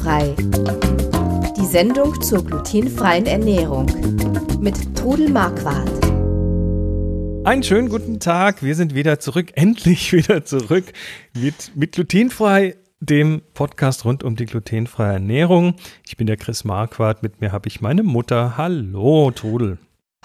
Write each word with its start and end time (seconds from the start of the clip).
Glutenfrei. 0.00 0.34
Die 1.56 1.66
Sendung 1.66 2.20
zur 2.22 2.44
glutenfreien 2.44 3.26
Ernährung 3.26 3.86
mit 4.60 4.96
Trudel 4.96 5.28
Marquardt. 5.28 5.90
Einen 7.44 7.62
schönen 7.62 7.88
guten 7.88 8.18
Tag. 8.18 8.62
Wir 8.62 8.74
sind 8.74 8.94
wieder 8.94 9.20
zurück, 9.20 9.52
endlich 9.54 10.12
wieder 10.12 10.44
zurück 10.44 10.84
mit, 11.34 11.72
mit 11.74 11.92
Glutenfrei, 11.92 12.76
dem 13.00 13.42
Podcast 13.52 14.04
rund 14.04 14.24
um 14.24 14.36
die 14.36 14.46
glutenfreie 14.46 15.14
Ernährung. 15.14 15.74
Ich 16.06 16.16
bin 16.16 16.26
der 16.26 16.36
Chris 16.36 16.64
Marquardt. 16.64 17.22
Mit 17.22 17.40
mir 17.40 17.52
habe 17.52 17.68
ich 17.68 17.80
meine 17.80 18.02
Mutter. 18.02 18.56
Hallo, 18.56 19.30
Trudel. 19.32 19.78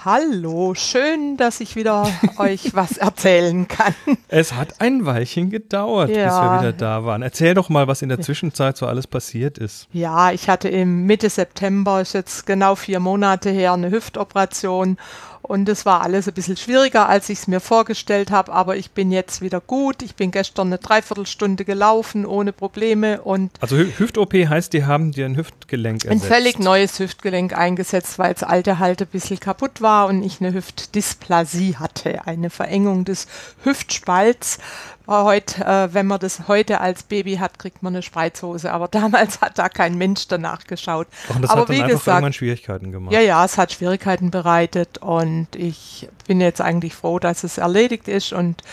Hallo, 0.04 0.76
schön, 0.76 1.36
dass 1.38 1.62
ich 1.62 1.76
wieder 1.76 2.08
euch 2.38 2.74
was 2.76 2.98
erzählen 2.98 3.68
kann. 3.68 3.96
Es 4.28 4.54
hat 4.54 4.80
ein 4.82 5.06
Weilchen 5.06 5.50
gedauert, 5.50 6.10
ja. 6.10 6.26
bis 6.26 6.36
wir 6.36 6.60
wieder 6.60 6.74
da 6.74 7.06
waren. 7.06 7.22
Erzähl 7.22 7.54
doch 7.54 7.70
mal, 7.70 7.88
was 7.88 8.02
in 8.02 8.10
der 8.10 8.22
Zwischenzeit 8.22 8.78
so 8.78 8.86
alles 8.86 9.08
passiert 9.08 9.58
ist. 9.58 9.88
Ja, 9.94 10.32
ich 10.32 10.50
hatte 10.50 10.70
im 10.70 11.06
Mitte 11.06 11.30
September, 11.30 12.02
ist 12.02 12.14
jetzt 12.14 12.46
genau 12.46 12.76
vier 12.76 13.00
Monate 13.00 13.50
her, 13.50 13.74
eine 13.74 13.90
Hüftoperation 13.90 14.98
und 15.46 15.70
es 15.70 15.86
war 15.86 16.02
alles 16.02 16.28
ein 16.28 16.34
bisschen 16.34 16.58
schwieriger, 16.58 17.08
als 17.08 17.30
ich 17.30 17.40
es 17.40 17.48
mir 17.48 17.60
vorgestellt 17.60 18.32
habe, 18.32 18.52
aber 18.52 18.76
ich 18.78 18.92
bin 18.92 19.12
jetzt 19.12 19.42
wieder 19.42 19.62
gut. 19.62 20.02
Ich 20.02 20.16
bin 20.16 20.32
gestern 20.32 20.68
eine 20.68 20.78
Dreiviertelstunde 20.78 21.66
gelaufen, 21.66 22.26
ohne 22.26 22.54
Probleme. 22.54 23.22
Und 23.22 23.52
also 23.62 23.78
Hüft-OP 23.78 24.34
heißt, 24.34 24.74
die 24.74 24.86
haben 24.86 25.12
dir 25.12 25.26
ein 25.26 25.38
Hüftgelenk 25.38 26.06
ersetzt? 26.06 26.24
Ein 26.24 26.28
völlig 26.28 26.60
neues 26.60 27.00
Hüftgelenk 27.00 27.58
eingesetzt, 27.58 28.20
weil 28.20 28.34
das 28.34 28.44
alte 28.44 28.80
halt 28.80 29.02
ein 29.02 29.08
bisschen 29.08 29.40
kaputt 29.40 29.82
war 29.82 30.08
und 30.08 30.24
ich 30.24 30.42
eine 30.42 30.54
Hüftdysplasie 30.54 31.76
hatte, 31.78 32.28
eine 32.28 32.50
Verengung 32.50 33.06
des 33.06 33.28
Hüftspalts. 33.64 34.60
Heute, 35.08 35.64
äh, 35.64 35.94
wenn 35.94 36.08
man 36.08 36.20
das 36.20 36.48
heute 36.48 36.82
als 36.82 37.04
Baby 37.04 37.36
hat, 37.38 37.60
kriegt 37.60 37.84
man 37.84 37.94
eine 37.94 38.02
Spreizhose. 38.02 38.72
Aber 38.72 38.88
damals 38.92 39.42
hat 39.42 39.58
da 39.58 39.70
kein 39.70 39.98
Mensch 39.98 40.28
danach 40.28 40.66
geschaut. 40.66 41.08
Und 41.30 41.42
das 41.42 41.52
aber 41.52 41.62
hat 41.62 41.70
dann 41.70 41.76
wie 41.76 41.82
einfach 41.82 42.00
gesagt, 42.00 42.08
irgendwann 42.08 42.34
Schwierigkeiten 42.34 42.92
gemacht. 42.92 43.14
Ja, 43.14 43.20
ja, 43.20 43.46
es 43.46 43.58
hat 43.58 43.72
Schwierigkeiten 43.72 44.32
bereitet 44.32 44.98
und 45.00 45.48
ich 45.56 46.10
bin 46.28 46.42
jetzt 46.42 46.62
eigentlich 46.62 46.96
froh, 46.96 47.20
dass 47.20 47.44
es 47.44 47.58
erledigt 47.58 48.08
ist 48.08 48.34
und 48.34 48.64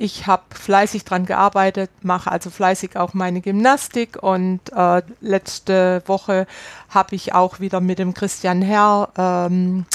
ich 0.00 0.28
habe 0.28 0.44
fleißig 0.54 1.04
dran 1.04 1.26
gearbeitet, 1.26 1.90
mache 2.02 2.30
also 2.30 2.50
fleißig 2.50 2.96
auch 2.96 3.14
meine 3.14 3.40
Gymnastik 3.40 4.22
und 4.22 4.60
äh, 4.72 5.02
letzte 5.20 6.02
Woche 6.06 6.46
habe 6.88 7.16
ich 7.16 7.34
auch 7.34 7.58
wieder 7.58 7.80
mit 7.80 7.98
dem 7.98 8.14
Christian 8.14 8.62
Herr 8.62 9.08
ähm, 9.18 9.86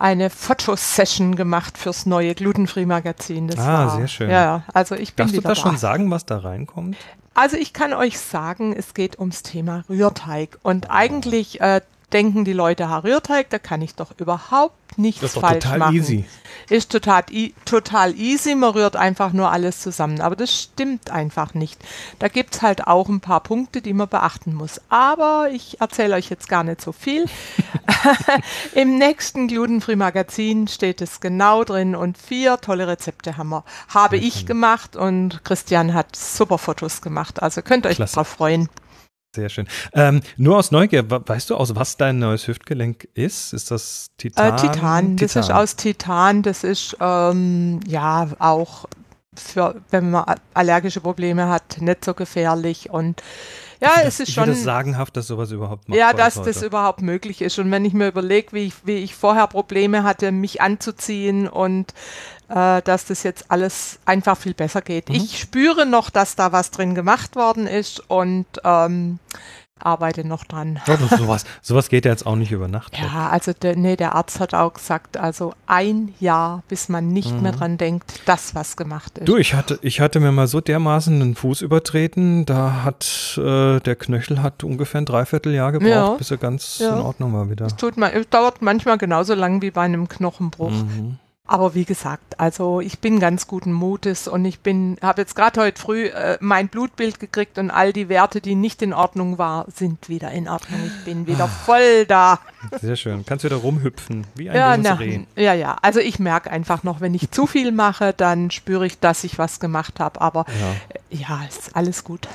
eine 0.00 0.30
Fotosession 0.30 1.36
gemacht 1.36 1.76
fürs 1.76 2.06
neue 2.06 2.34
Glutenfree 2.34 2.86
Magazin. 2.86 3.48
Das 3.48 3.58
ah, 3.58 3.86
war, 3.86 3.96
sehr 3.96 4.08
schön. 4.08 4.30
Ja, 4.30 4.64
also 4.72 4.94
ich 4.94 5.14
bin 5.14 5.26
Darfst 5.26 5.36
du 5.36 5.42
da 5.42 5.50
da. 5.50 5.54
schon 5.54 5.76
sagen, 5.76 6.10
was 6.10 6.24
da 6.24 6.38
reinkommt? 6.38 6.96
Also 7.34 7.56
ich 7.56 7.74
kann 7.74 7.92
euch 7.92 8.18
sagen, 8.18 8.74
es 8.76 8.94
geht 8.94 9.18
ums 9.18 9.42
Thema 9.42 9.84
Rührteig 9.88 10.58
und 10.62 10.90
eigentlich 10.90 11.60
äh, 11.60 11.82
denken 12.12 12.44
die 12.44 12.52
Leute, 12.52 12.88
ha, 12.88 12.98
Rührteig, 12.98 13.50
da 13.50 13.58
kann 13.58 13.82
ich 13.82 13.94
doch 13.94 14.12
überhaupt 14.18 14.98
nichts 14.98 15.20
das 15.20 15.34
ist 15.34 15.40
falsch 15.40 15.64
total 15.64 15.78
machen. 15.78 15.96
easy. 15.96 16.24
Ist 16.68 16.92
total, 16.92 17.24
total 17.64 18.14
easy, 18.16 18.54
man 18.54 18.70
rührt 18.70 18.96
einfach 18.96 19.32
nur 19.32 19.50
alles 19.50 19.80
zusammen. 19.80 20.20
Aber 20.20 20.36
das 20.36 20.52
stimmt 20.52 21.10
einfach 21.10 21.54
nicht. 21.54 21.80
Da 22.18 22.28
gibt 22.28 22.56
es 22.56 22.62
halt 22.62 22.86
auch 22.86 23.08
ein 23.08 23.20
paar 23.20 23.40
Punkte, 23.40 23.82
die 23.82 23.92
man 23.92 24.08
beachten 24.08 24.54
muss. 24.54 24.80
Aber 24.88 25.48
ich 25.52 25.80
erzähle 25.80 26.14
euch 26.14 26.30
jetzt 26.30 26.48
gar 26.48 26.64
nicht 26.64 26.80
so 26.80 26.92
viel. 26.92 27.26
Im 28.74 28.98
nächsten 28.98 29.48
Glutenfree 29.48 29.96
Magazin 29.96 30.68
steht 30.68 31.00
es 31.00 31.20
genau 31.20 31.64
drin 31.64 31.94
und 31.94 32.18
vier 32.18 32.60
tolle 32.60 32.86
Rezepte 32.86 33.36
haben 33.36 33.50
wir. 33.50 33.64
Habe 33.88 34.16
ich 34.16 34.46
gemacht 34.46 34.96
und 34.96 35.44
Christian 35.44 35.94
hat 35.94 36.16
super 36.16 36.58
Fotos 36.58 37.02
gemacht. 37.02 37.42
Also 37.42 37.62
könnt 37.62 37.86
ihr 37.86 37.90
euch 37.90 37.96
Klasse. 37.96 38.14
drauf 38.14 38.28
freuen. 38.28 38.68
Sehr 39.34 39.48
schön. 39.48 39.68
Ähm, 39.92 40.22
nur 40.36 40.58
aus 40.58 40.72
Neugier, 40.72 41.08
weißt 41.08 41.50
du, 41.50 41.56
aus 41.56 41.76
was 41.76 41.96
dein 41.96 42.18
neues 42.18 42.48
Hüftgelenk 42.48 43.08
ist? 43.14 43.52
Ist 43.52 43.70
das 43.70 44.10
Titan? 44.16 44.54
Äh, 44.54 44.56
Titan. 44.56 45.16
Das 45.16 45.36
ist 45.36 45.50
aus 45.52 45.76
Titan. 45.76 46.42
Das 46.42 46.64
ist 46.64 46.96
ähm, 47.00 47.78
ja 47.86 48.28
auch 48.40 48.86
für, 49.36 49.80
wenn 49.90 50.10
man 50.10 50.24
allergische 50.54 51.00
Probleme 51.00 51.48
hat, 51.48 51.80
nicht 51.80 52.04
so 52.04 52.14
gefährlich 52.14 52.90
und 52.90 53.22
ja, 53.80 53.94
das, 53.96 54.06
es 54.06 54.20
ist 54.20 54.28
ich 54.28 54.34
schon. 54.34 54.48
das 54.48 54.62
sagenhaft, 54.62 55.16
dass 55.16 55.26
sowas 55.26 55.50
überhaupt 55.52 55.88
machbar 55.88 56.10
Ja, 56.10 56.12
dass 56.12 56.34
das 56.34 56.62
überhaupt 56.62 57.00
möglich 57.00 57.40
ist. 57.40 57.58
Und 57.58 57.70
wenn 57.70 57.86
ich 57.86 57.94
mir 57.94 58.08
überlege, 58.08 58.52
wie 58.52 58.66
ich, 58.66 58.74
wie 58.84 58.96
ich 58.96 59.14
vorher 59.14 59.46
Probleme 59.46 60.02
hatte, 60.02 60.32
mich 60.32 60.60
anzuziehen 60.60 61.48
und 61.48 61.94
äh, 62.50 62.82
dass 62.82 63.06
das 63.06 63.22
jetzt 63.22 63.46
alles 63.48 63.98
einfach 64.04 64.36
viel 64.36 64.54
besser 64.54 64.82
geht. 64.82 65.08
Mhm. 65.08 65.14
Ich 65.14 65.38
spüre 65.38 65.86
noch, 65.86 66.10
dass 66.10 66.36
da 66.36 66.52
was 66.52 66.70
drin 66.70 66.94
gemacht 66.94 67.36
worden 67.36 67.66
ist 67.66 68.00
und 68.10 68.46
ähm, 68.64 69.18
arbeite 69.78 70.26
noch 70.26 70.44
dran. 70.44 70.78
Ja, 70.86 70.96
sowas, 70.96 71.44
sowas 71.62 71.88
geht 71.88 72.04
ja 72.04 72.10
jetzt 72.10 72.26
auch 72.26 72.36
nicht 72.36 72.52
über 72.52 72.68
Nacht. 72.68 72.98
Ja, 72.98 73.28
also 73.30 73.52
der, 73.52 73.76
nee, 73.76 73.96
der 73.96 74.14
Arzt 74.14 74.40
hat 74.40 74.52
auch 74.52 74.74
gesagt, 74.74 75.16
also 75.16 75.54
ein 75.66 76.12
Jahr, 76.20 76.62
bis 76.68 76.88
man 76.88 77.08
nicht 77.08 77.32
mhm. 77.32 77.42
mehr 77.42 77.52
dran 77.52 77.78
denkt, 77.78 78.20
dass 78.26 78.54
was 78.54 78.76
gemacht 78.76 79.18
ist. 79.18 79.28
Du, 79.28 79.36
ich 79.36 79.54
hatte, 79.54 79.78
ich 79.80 80.00
hatte 80.00 80.20
mir 80.20 80.32
mal 80.32 80.48
so 80.48 80.60
dermaßen 80.60 81.22
einen 81.22 81.34
Fuß 81.34 81.62
übertreten, 81.62 82.44
da 82.46 82.82
hat 82.84 83.38
äh, 83.38 83.80
der 83.80 83.96
Knöchel 83.96 84.42
hat 84.42 84.64
ungefähr 84.64 85.00
ein 85.00 85.06
Dreivierteljahr 85.06 85.72
gebraucht, 85.72 85.90
ja. 85.90 86.14
bis 86.14 86.30
er 86.30 86.36
ganz 86.36 86.78
ja. 86.80 86.94
in 86.94 87.00
Ordnung 87.00 87.32
war 87.32 87.48
wieder. 87.48 87.66
Es 87.66 87.76
tut 87.76 87.96
man, 87.96 88.12
dauert 88.28 88.60
manchmal 88.60 88.98
genauso 88.98 89.34
lang 89.34 89.62
wie 89.62 89.70
bei 89.70 89.82
einem 89.82 90.08
Knochenbruch. 90.08 90.70
Mhm. 90.70 91.18
Aber 91.50 91.74
wie 91.74 91.84
gesagt, 91.84 92.38
also 92.38 92.80
ich 92.80 93.00
bin 93.00 93.18
ganz 93.18 93.48
guten 93.48 93.72
Mutes 93.72 94.28
und 94.28 94.44
ich 94.44 94.60
bin, 94.60 94.96
habe 95.02 95.22
jetzt 95.22 95.34
gerade 95.34 95.60
heute 95.60 95.80
früh 95.80 96.06
äh, 96.06 96.38
mein 96.40 96.68
Blutbild 96.68 97.18
gekriegt 97.18 97.58
und 97.58 97.72
all 97.72 97.92
die 97.92 98.08
Werte, 98.08 98.40
die 98.40 98.54
nicht 98.54 98.82
in 98.82 98.92
Ordnung 98.92 99.36
waren, 99.36 99.68
sind 99.72 100.08
wieder 100.08 100.30
in 100.30 100.48
Ordnung. 100.48 100.78
Ich 100.86 101.04
bin 101.04 101.26
wieder 101.26 101.48
voll 101.48 102.06
da. 102.06 102.38
Sehr 102.80 102.94
schön. 102.94 103.26
Kannst 103.26 103.44
wieder 103.44 103.56
rumhüpfen, 103.56 104.28
wie 104.36 104.48
ein 104.48 104.54
ja, 104.54 104.76
na. 104.76 104.96
Ja, 105.34 105.52
ja. 105.52 105.76
Also 105.82 105.98
ich 105.98 106.20
merke 106.20 106.52
einfach 106.52 106.84
noch, 106.84 107.00
wenn 107.00 107.14
ich 107.14 107.32
zu 107.32 107.48
viel 107.48 107.72
mache, 107.72 108.14
dann 108.16 108.52
spüre 108.52 108.86
ich, 108.86 109.00
dass 109.00 109.24
ich 109.24 109.36
was 109.36 109.58
gemacht 109.58 109.98
habe. 109.98 110.20
Aber 110.20 110.46
ja, 110.46 110.76
äh, 111.10 111.16
ja 111.16 111.44
ist 111.48 111.74
alles 111.74 112.04
gut. 112.04 112.28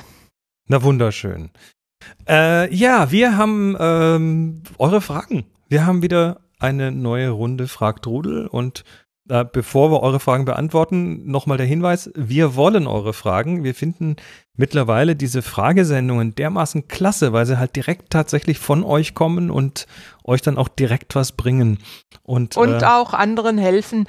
Na 0.68 0.82
wunderschön. 0.82 1.48
Äh, 2.28 2.70
ja, 2.74 3.10
wir 3.10 3.38
haben 3.38 3.78
ähm, 3.80 4.62
eure 4.76 5.00
Fragen. 5.00 5.46
Wir 5.70 5.86
haben 5.86 6.02
wieder 6.02 6.40
eine 6.58 6.92
neue 6.92 7.30
Runde 7.30 7.66
Fragt 7.66 8.06
Rudel 8.06 8.46
und 8.46 8.84
äh, 9.28 9.44
bevor 9.44 9.90
wir 9.90 10.02
eure 10.02 10.20
Fragen 10.20 10.44
beantworten, 10.44 11.28
nochmal 11.30 11.58
der 11.58 11.66
Hinweis, 11.66 12.10
wir 12.14 12.54
wollen 12.56 12.86
eure 12.86 13.12
Fragen. 13.12 13.64
Wir 13.64 13.74
finden 13.74 14.16
mittlerweile 14.56 15.16
diese 15.16 15.42
Fragesendungen 15.42 16.34
dermaßen 16.34 16.88
klasse, 16.88 17.32
weil 17.32 17.46
sie 17.46 17.58
halt 17.58 17.76
direkt 17.76 18.10
tatsächlich 18.10 18.58
von 18.58 18.84
euch 18.84 19.14
kommen 19.14 19.50
und 19.50 19.86
euch 20.26 20.42
dann 20.42 20.58
auch 20.58 20.68
direkt 20.68 21.14
was 21.14 21.32
bringen. 21.32 21.78
Und, 22.22 22.56
und 22.56 22.82
äh, 22.82 22.84
auch 22.84 23.14
anderen 23.14 23.58
helfen, 23.58 24.06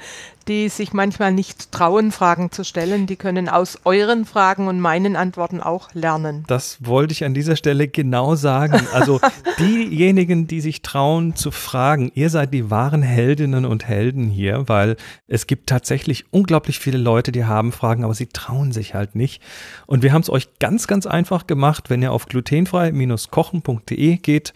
die 0.48 0.68
sich 0.68 0.92
manchmal 0.92 1.30
nicht 1.30 1.72
trauen, 1.72 2.10
Fragen 2.10 2.50
zu 2.50 2.64
stellen. 2.64 3.06
Die 3.06 3.16
können 3.16 3.48
aus 3.48 3.78
euren 3.84 4.24
Fragen 4.24 4.66
und 4.66 4.80
meinen 4.80 5.14
Antworten 5.14 5.60
auch 5.60 5.94
lernen. 5.94 6.44
Das 6.48 6.78
wollte 6.80 7.12
ich 7.12 7.24
an 7.24 7.34
dieser 7.34 7.54
Stelle 7.54 7.86
genau 7.86 8.34
sagen. 8.34 8.80
Also 8.92 9.20
diejenigen, 9.58 10.46
die 10.46 10.60
sich 10.60 10.82
trauen 10.82 11.36
zu 11.36 11.50
fragen, 11.50 12.10
ihr 12.14 12.30
seid 12.30 12.52
die 12.54 12.70
wahren 12.70 13.02
Heldinnen 13.02 13.66
und 13.66 13.86
Helden 13.86 14.28
hier, 14.28 14.68
weil 14.68 14.96
es 15.26 15.46
gibt 15.46 15.68
tatsächlich 15.68 16.24
unglaublich 16.32 16.78
viele 16.78 16.98
Leute, 16.98 17.30
die 17.30 17.44
haben 17.44 17.70
Fragen, 17.70 18.04
aber 18.04 18.14
sie 18.14 18.26
trauen 18.26 18.72
sich 18.72 18.94
halt 18.94 19.14
nicht. 19.14 19.42
Und 19.86 20.02
wir 20.02 20.12
haben 20.12 20.22
es 20.22 20.30
euch 20.30 20.37
ganz, 20.58 20.86
ganz 20.86 21.06
einfach 21.06 21.46
gemacht, 21.46 21.90
wenn 21.90 22.02
ihr 22.02 22.12
auf 22.12 22.26
glutenfrei-kochen.de 22.26 24.16
geht, 24.18 24.54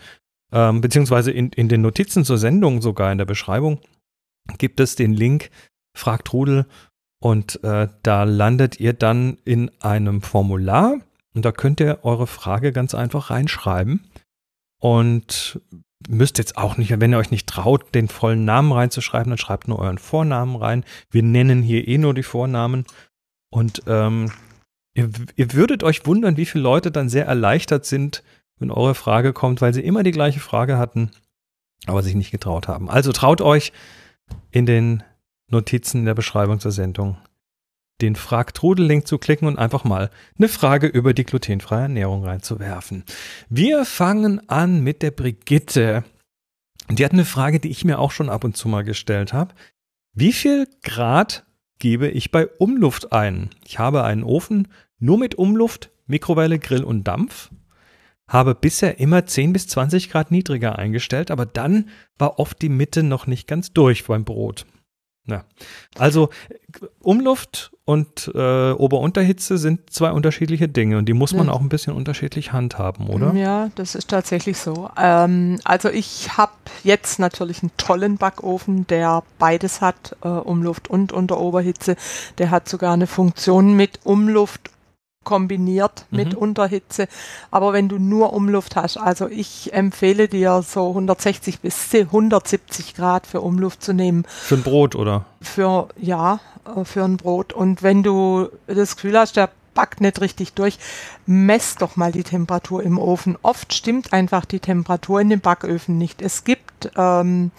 ähm, 0.53 0.81
beziehungsweise 0.81 1.31
in, 1.31 1.51
in 1.51 1.69
den 1.69 1.81
Notizen 1.81 2.25
zur 2.25 2.39
Sendung 2.39 2.83
sogar 2.83 3.13
in 3.13 3.19
der 3.19 3.25
Beschreibung, 3.25 3.81
gibt 4.59 4.81
es 4.81 4.97
den 4.97 5.13
Link 5.13 5.51
Fragt 5.97 6.33
Rudel 6.33 6.67
und 7.23 7.63
äh, 7.65 7.89
da 8.03 8.25
landet 8.25 8.81
ihr 8.81 8.93
dann 8.93 9.39
in 9.45 9.71
einem 9.81 10.23
Formular 10.23 10.97
und 11.35 11.45
da 11.45 11.53
könnt 11.53 11.81
ihr 11.81 12.01
eure 12.03 12.27
Frage 12.27 12.73
ganz 12.73 12.95
einfach 12.95 13.31
reinschreiben 13.31 14.11
und 14.81 15.61
müsst 16.09 16.39
jetzt 16.39 16.57
auch 16.59 16.77
nicht, 16.77 16.99
wenn 16.99 17.13
ihr 17.13 17.19
euch 17.19 17.31
nicht 17.31 17.49
traut, 17.49 17.95
den 17.95 18.09
vollen 18.09 18.45
Namen 18.45 18.73
reinzuschreiben, 18.73 19.31
dann 19.31 19.39
schreibt 19.39 19.69
nur 19.69 19.79
euren 19.79 19.99
Vornamen 19.99 20.57
rein. 20.57 20.85
Wir 21.11 21.23
nennen 21.23 21.63
hier 21.63 21.87
eh 21.87 21.99
nur 21.99 22.15
die 22.15 22.23
Vornamen 22.23 22.85
und 23.51 23.83
ähm, 23.87 24.33
ihr, 24.95 25.11
ihr 25.37 25.53
würdet 25.53 25.83
euch 25.83 26.07
wundern, 26.07 26.37
wie 26.37 26.47
viele 26.47 26.63
Leute 26.63 26.91
dann 26.91 27.09
sehr 27.09 27.27
erleichtert 27.27 27.85
sind, 27.87 28.23
wenn 28.59 28.71
eure 28.71 28.95
Frage 28.95 29.33
kommt, 29.33 29.61
weil 29.61 29.75
sie 29.75 29.83
immer 29.83 30.03
die 30.03 30.13
gleiche 30.13 30.41
Frage 30.41 30.79
hatten, 30.79 31.11
aber 31.87 32.03
sich 32.03 32.15
nicht 32.15 32.31
getraut 32.31 32.69
haben. 32.69 32.89
Also 32.89 33.13
traut 33.13 33.41
euch 33.41 33.73
in 34.51 34.67
den 34.67 35.03
Notizen 35.49 35.99
in 35.99 36.05
der 36.05 36.15
Beschreibung 36.15 36.61
zur 36.61 36.73
Sendung 36.73 37.17
den 38.03 38.17
Frag-Trudel-Link 38.17 39.07
zu 39.07 39.19
klicken 39.19 39.47
und 39.47 39.59
einfach 39.59 39.85
mal 39.85 40.11
eine 40.37 40.49
Frage 40.49 40.89
über 40.89 41.15
die 41.15 41.25
glutenfreie 41.25 41.83
Ernährung 41.83 42.25
reinzuwerfen. 42.25 43.05
Wir 43.49 43.85
fangen 43.85 44.49
an 44.49 44.83
mit 44.83 45.03
der 45.03 45.13
Brigitte. 45.13 46.05
Die 46.91 47.05
hat 47.05 47.13
eine 47.13 47.25
Frage, 47.25 47.61
die 47.61 47.71
ich 47.71 47.85
mir 47.85 48.01
auch 48.01 48.11
schon 48.11 48.29
ab 48.29 48.45
und 48.45 48.57
zu 48.57 48.69
mal 48.69 48.83
gestellt 48.83 49.33
habe. 49.33 49.55
Wie 50.15 50.33
viel 50.33 50.67
Grad 50.83 51.47
gebe 51.79 52.09
ich 52.09 52.33
bei 52.33 52.49
Umluft 52.59 53.13
ein? 53.13 53.51
Ich 53.65 53.79
habe 53.79 54.03
einen 54.03 54.25
Ofen 54.25 54.69
nur 55.03 55.19
mit 55.19 55.35
Umluft, 55.35 55.91
Mikrowelle, 56.07 56.59
Grill 56.59 56.85
und 56.85 57.05
Dampf. 57.05 57.51
habe 58.29 58.55
bisher 58.55 58.99
immer 58.99 59.27
10 59.27 59.53
bis 59.53 59.67
20 59.69 60.09
Grad 60.09 60.31
niedriger 60.31 60.79
eingestellt, 60.79 61.31
aber 61.31 61.45
dann 61.45 61.91
war 62.19 62.39
oft 62.39 62.63
die 62.63 62.71
Mitte 62.71 63.03
noch 63.03 63.27
nicht 63.27 63.47
ganz 63.47 63.73
durch 63.73 64.07
beim 64.07 64.25
Brot. 64.25 64.65
Ja. 65.27 65.45
Also 65.97 66.31
Umluft 67.01 67.71
und 67.85 68.31
äh, 68.35 68.73
Ober-Unterhitze 68.73 69.57
sind 69.57 69.91
zwei 69.91 70.11
unterschiedliche 70.11 70.69
Dinge 70.69 70.99
und 70.99 71.07
die 71.07 71.13
muss 71.13 71.33
man 71.33 71.49
auch 71.49 71.61
ein 71.61 71.69
bisschen 71.69 71.95
unterschiedlich 71.95 72.53
handhaben, 72.53 73.09
oder? 73.09 73.33
Ja, 73.35 73.71
das 73.77 73.95
ist 73.95 74.09
tatsächlich 74.09 74.59
so. 74.59 74.91
Ähm, 74.99 75.61
also 75.63 75.91
ich 75.91 76.37
habe 76.37 76.53
jetzt 76.83 77.21
natürlich 77.21 77.63
einen 77.63 77.71
tollen 77.77 78.17
Backofen, 78.17 78.87
der 78.89 79.23
beides 79.39 79.81
hat, 79.81 80.17
äh, 80.25 80.29
Umluft 80.29 80.89
und 80.89 81.13
Unteroberhitze. 81.13 81.97
Der 82.39 82.51
hat 82.51 82.69
sogar 82.69 82.93
eine 82.93 83.07
Funktion 83.07 83.75
mit 83.75 84.01
Umluft 84.05 84.71
kombiniert 85.25 86.07
mit 86.11 86.33
mhm. 86.33 86.39
Unterhitze. 86.39 87.09
Aber 87.51 87.73
wenn 87.73 87.89
du 87.89 87.99
nur 87.99 88.33
Umluft 88.33 88.77
hast, 88.77 88.97
also 88.97 89.29
ich 89.29 89.73
empfehle 89.73 90.29
dir 90.29 90.63
so 90.63 90.89
160 90.89 91.61
bis 91.61 91.93
170 91.93 92.95
Grad 92.95 93.27
für 93.27 93.41
Umluft 93.41 93.83
zu 93.83 93.93
nehmen. 93.93 94.25
Für 94.27 94.57
ein 94.57 94.63
Brot, 94.63 94.95
oder? 94.95 95.25
Für, 95.41 95.89
ja, 95.99 96.41
äh, 96.65 96.85
für 96.85 97.05
ein 97.05 97.17
Brot. 97.17 97.53
Und 97.53 97.83
wenn 97.83 98.03
du 98.03 98.49
das 98.67 98.97
Gefühl 98.97 99.19
hast, 99.19 99.37
der 99.37 99.51
backt 99.75 100.01
nicht 100.01 100.21
richtig 100.21 100.53
durch, 100.55 100.79
mess 101.27 101.77
doch 101.77 101.97
mal 101.97 102.13
die 102.13 102.25
Temperatur 102.25 102.83
im 102.83 102.99
Ofen. 102.99 103.37
Oft 103.43 103.73
stimmt 103.75 104.13
einfach 104.13 104.45
die 104.45 104.61
Temperatur 104.61 105.21
in 105.21 105.31
den 105.31 105.41
Backöfen 105.41 105.99
nicht. 105.99 106.23
Es 106.23 106.45
gibt 106.45 106.91
ähm, 106.97 107.51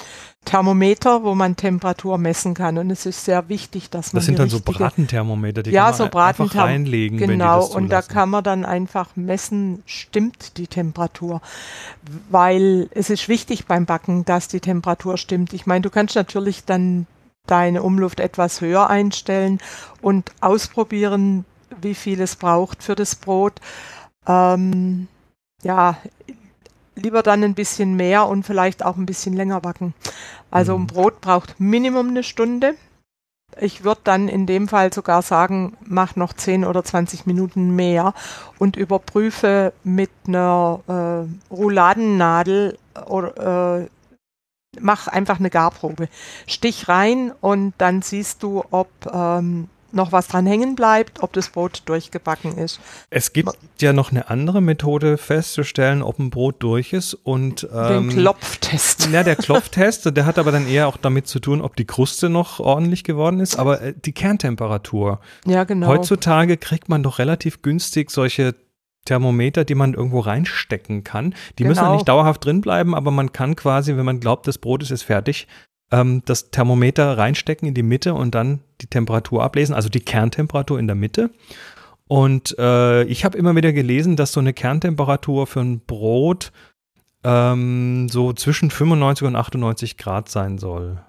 Thermometer, 0.45 1.23
wo 1.23 1.35
man 1.35 1.55
Temperatur 1.55 2.17
messen 2.17 2.53
kann 2.53 2.77
und 2.77 2.89
es 2.91 3.05
ist 3.05 3.25
sehr 3.25 3.47
wichtig, 3.49 3.89
dass 3.89 4.13
man 4.13 4.19
das 4.19 4.25
sind 4.25 4.39
dann 4.39 4.49
so 4.49 4.59
Bratenthermometer, 4.59 5.63
die 5.63 5.71
ja, 5.71 5.91
kann 5.91 5.99
man 5.99 6.11
so 6.11 6.19
einfach 6.19 6.55
reinlegen, 6.55 7.17
genau 7.17 7.65
und 7.65 7.89
da 7.89 8.01
kann 8.01 8.29
man 8.29 8.43
dann 8.43 8.65
einfach 8.65 9.15
messen, 9.15 9.83
stimmt 9.85 10.57
die 10.57 10.67
Temperatur, 10.67 11.41
weil 12.29 12.89
es 12.91 13.09
ist 13.09 13.29
wichtig 13.29 13.65
beim 13.65 13.85
Backen, 13.85 14.25
dass 14.25 14.47
die 14.47 14.59
Temperatur 14.59 15.17
stimmt. 15.17 15.53
Ich 15.53 15.65
meine, 15.65 15.81
du 15.81 15.89
kannst 15.89 16.15
natürlich 16.15 16.65
dann 16.65 17.07
deine 17.47 17.83
Umluft 17.83 18.19
etwas 18.19 18.61
höher 18.61 18.89
einstellen 18.89 19.59
und 20.01 20.31
ausprobieren, 20.41 21.45
wie 21.83 21.95
viel 21.95 22.21
es 22.21 22.35
braucht 22.35 22.83
für 22.83 22.95
das 22.95 23.15
Brot. 23.15 23.53
Ähm, 24.27 25.07
ja, 25.63 25.97
lieber 26.95 27.23
dann 27.23 27.43
ein 27.43 27.55
bisschen 27.55 27.95
mehr 27.95 28.27
und 28.27 28.43
vielleicht 28.43 28.83
auch 28.83 28.97
ein 28.97 29.05
bisschen 29.05 29.33
länger 29.33 29.61
backen. 29.61 29.93
Also 30.51 30.77
mhm. 30.77 30.83
ein 30.83 30.87
Brot 30.87 31.21
braucht 31.21 31.59
Minimum 31.59 32.09
eine 32.09 32.23
Stunde. 32.23 32.75
Ich 33.59 33.83
würde 33.83 34.01
dann 34.03 34.29
in 34.29 34.47
dem 34.47 34.67
Fall 34.67 34.91
sogar 34.91 35.21
sagen, 35.21 35.77
mach 35.85 36.15
noch 36.15 36.33
10 36.33 36.65
oder 36.65 36.83
20 36.83 37.27
Minuten 37.27 37.75
mehr 37.75 38.13
und 38.57 38.75
überprüfe 38.75 39.73
mit 39.83 40.09
einer 40.27 40.79
äh, 40.87 41.53
Rouladennadel 41.53 42.77
oder 43.05 43.81
äh, 43.81 43.87
mach 44.79 45.07
einfach 45.07 45.39
eine 45.39 45.51
Garprobe. 45.51 46.09
Stich 46.47 46.87
rein 46.87 47.31
und 47.41 47.73
dann 47.77 48.01
siehst 48.01 48.41
du, 48.41 48.63
ob 48.71 48.89
ähm, 49.11 49.69
noch 49.93 50.11
was 50.11 50.27
dran 50.27 50.45
hängen 50.45 50.75
bleibt, 50.75 51.21
ob 51.21 51.33
das 51.33 51.49
Brot 51.49 51.83
durchgebacken 51.85 52.57
ist. 52.57 52.79
Es 53.09 53.33
gibt 53.33 53.51
ja 53.79 53.93
noch 53.93 54.11
eine 54.11 54.29
andere 54.29 54.61
Methode 54.61 55.17
festzustellen, 55.17 56.01
ob 56.01 56.19
ein 56.19 56.29
Brot 56.29 56.55
durch 56.59 56.93
ist 56.93 57.13
und 57.13 57.67
ähm, 57.73 58.09
den 58.09 58.19
Klopftest. 58.19 59.09
Ja, 59.11 59.23
der 59.23 59.35
Klopftest, 59.37 60.15
der 60.15 60.25
hat 60.25 60.39
aber 60.39 60.51
dann 60.51 60.67
eher 60.67 60.87
auch 60.87 60.97
damit 60.97 61.27
zu 61.27 61.39
tun, 61.39 61.61
ob 61.61 61.75
die 61.75 61.85
Kruste 61.85 62.29
noch 62.29 62.59
ordentlich 62.59 63.03
geworden 63.03 63.39
ist, 63.39 63.57
aber 63.57 63.81
äh, 63.81 63.93
die 63.93 64.13
Kerntemperatur. 64.13 65.19
Ja, 65.45 65.63
genau. 65.63 65.87
Heutzutage 65.87 66.57
kriegt 66.57 66.89
man 66.89 67.03
doch 67.03 67.19
relativ 67.19 67.61
günstig 67.61 68.11
solche 68.11 68.55
Thermometer, 69.05 69.65
die 69.65 69.75
man 69.75 69.93
irgendwo 69.93 70.19
reinstecken 70.19 71.03
kann. 71.03 71.35
Die 71.57 71.63
genau. 71.63 71.69
müssen 71.69 71.83
ja 71.83 71.93
nicht 71.93 72.07
dauerhaft 72.07 72.45
drin 72.45 72.61
bleiben, 72.61 72.95
aber 72.95 73.11
man 73.11 73.31
kann 73.31 73.55
quasi, 73.55 73.97
wenn 73.97 74.05
man 74.05 74.19
glaubt, 74.19 74.47
das 74.47 74.57
Brot 74.57 74.81
ist 74.81 74.89
jetzt 74.89 75.03
fertig, 75.03 75.47
ähm, 75.93 76.23
das 76.25 76.49
Thermometer 76.49 77.17
reinstecken 77.17 77.67
in 77.67 77.75
die 77.75 77.83
Mitte 77.83 78.15
und 78.15 78.33
dann 78.33 78.61
die 78.81 78.87
Temperatur 78.87 79.43
ablesen, 79.43 79.75
also 79.75 79.89
die 79.89 79.99
Kerntemperatur 79.99 80.79
in 80.79 80.87
der 80.87 80.95
Mitte. 80.95 81.29
Und 82.07 82.57
äh, 82.57 83.03
ich 83.03 83.23
habe 83.23 83.37
immer 83.37 83.55
wieder 83.55 83.71
gelesen, 83.71 84.15
dass 84.15 84.31
so 84.33 84.39
eine 84.39 84.53
Kerntemperatur 84.53 85.45
für 85.47 85.61
ein 85.61 85.79
Brot 85.79 86.51
ähm, 87.23 88.09
so 88.09 88.33
zwischen 88.33 88.71
95 88.71 89.27
und 89.27 89.35
98 89.35 89.97
Grad 89.97 90.29
sein 90.29 90.57
soll. 90.57 90.99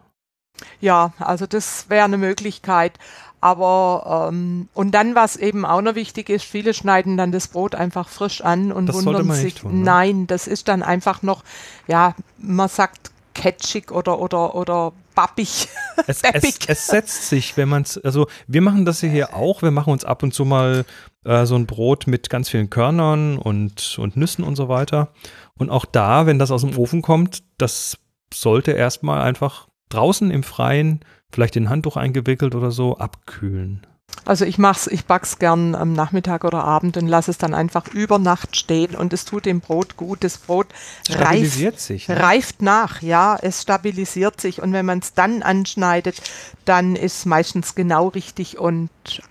Ja, 0.80 1.12
also 1.18 1.46
das 1.46 1.86
wäre 1.88 2.04
eine 2.04 2.18
Möglichkeit. 2.18 2.98
Aber 3.40 4.30
ähm, 4.30 4.68
und 4.72 4.92
dann, 4.92 5.14
was 5.14 5.36
eben 5.36 5.66
auch 5.66 5.82
noch 5.82 5.96
wichtig 5.96 6.30
ist, 6.30 6.44
viele 6.44 6.72
schneiden 6.72 7.16
dann 7.16 7.32
das 7.32 7.48
Brot 7.48 7.74
einfach 7.74 8.08
frisch 8.08 8.40
an 8.40 8.70
und 8.72 8.86
das 8.86 9.04
wundern 9.04 9.32
sich. 9.32 9.56
Tun, 9.56 9.78
ne? 9.78 9.84
Nein, 9.84 10.26
das 10.26 10.46
ist 10.46 10.68
dann 10.68 10.82
einfach 10.82 11.22
noch, 11.22 11.42
ja, 11.86 12.14
man 12.38 12.68
sagt 12.68 13.10
catchig 13.34 13.90
oder, 13.90 14.20
oder, 14.20 14.54
oder 14.54 14.92
bappig. 15.14 15.68
Es, 16.06 16.22
es, 16.22 16.58
es 16.66 16.86
setzt 16.88 17.28
sich, 17.28 17.56
wenn 17.56 17.68
man 17.68 17.82
es, 17.82 17.96
also 17.98 18.26
wir 18.48 18.60
machen 18.60 18.84
das 18.84 19.00
hier 19.00 19.32
auch, 19.32 19.62
wir 19.62 19.70
machen 19.70 19.92
uns 19.92 20.04
ab 20.04 20.24
und 20.24 20.34
zu 20.34 20.44
mal 20.44 20.84
äh, 21.24 21.46
so 21.46 21.54
ein 21.54 21.66
Brot 21.66 22.08
mit 22.08 22.28
ganz 22.28 22.48
vielen 22.48 22.68
Körnern 22.68 23.38
und, 23.38 23.96
und 23.98 24.16
Nüssen 24.16 24.44
und 24.44 24.56
so 24.56 24.68
weiter. 24.68 25.12
Und 25.56 25.70
auch 25.70 25.84
da, 25.84 26.26
wenn 26.26 26.40
das 26.40 26.50
aus 26.50 26.62
dem 26.62 26.76
Ofen 26.76 27.00
kommt, 27.00 27.44
das 27.58 27.98
sollte 28.32 28.72
erstmal 28.72 29.22
einfach 29.22 29.68
draußen 29.88 30.30
im 30.32 30.42
Freien, 30.42 31.00
vielleicht 31.30 31.56
in 31.56 31.64
ein 31.64 31.70
Handtuch 31.70 31.96
eingewickelt 31.96 32.54
oder 32.54 32.70
so, 32.72 32.98
abkühlen. 32.98 33.86
Also 34.26 34.44
ich 34.46 34.56
mach's, 34.58 34.86
ich 34.86 35.04
back's 35.04 35.38
gern 35.38 35.74
am 35.74 35.92
Nachmittag 35.92 36.44
oder 36.44 36.64
Abend 36.64 36.96
und 36.96 37.08
lasse 37.08 37.30
es 37.30 37.38
dann 37.38 37.52
einfach 37.52 37.88
über 37.88 38.18
Nacht 38.18 38.56
stehen 38.56 38.94
und 38.94 39.12
es 39.12 39.24
tut 39.24 39.44
dem 39.44 39.60
Brot 39.60 39.96
gut. 39.96 40.24
Das 40.24 40.38
Brot 40.38 40.68
reift, 41.10 41.80
sich, 41.80 42.08
ne? 42.08 42.20
reift 42.20 42.62
nach, 42.62 43.02
ja, 43.02 43.36
es 43.40 43.62
stabilisiert 43.62 44.40
sich 44.40 44.62
und 44.62 44.72
wenn 44.72 44.86
man 44.86 45.00
es 45.00 45.12
dann 45.12 45.42
anschneidet, 45.42 46.22
dann 46.64 46.96
ist 46.96 47.26
meistens 47.26 47.74
genau 47.74 48.08
richtig 48.08 48.58
und 48.58 48.90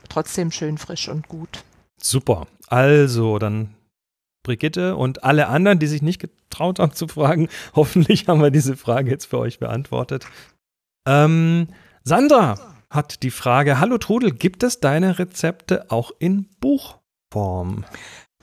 trotzdem 0.09 0.51
schön 0.51 0.77
frisch 0.77 1.09
und 1.09 1.27
gut. 1.27 1.63
Super. 1.99 2.47
Also, 2.67 3.39
dann 3.39 3.73
Brigitte 4.43 4.95
und 4.95 5.23
alle 5.23 5.47
anderen, 5.47 5.79
die 5.79 5.87
sich 5.87 6.01
nicht 6.01 6.19
getraut 6.19 6.79
haben 6.79 6.93
zu 6.93 7.07
fragen, 7.07 7.49
hoffentlich 7.75 8.27
haben 8.27 8.41
wir 8.41 8.51
diese 8.51 8.77
Frage 8.77 9.09
jetzt 9.09 9.25
für 9.25 9.39
euch 9.39 9.59
beantwortet. 9.59 10.27
Ähm, 11.07 11.67
Sandra, 12.03 12.72
hat 12.93 13.23
die 13.23 13.31
Frage, 13.31 13.79
hallo 13.79 13.97
Trudel, 13.97 14.31
gibt 14.31 14.63
es 14.63 14.79
deine 14.79 15.17
Rezepte 15.17 15.89
auch 15.89 16.11
in 16.19 16.47
Buchform? 16.59 17.85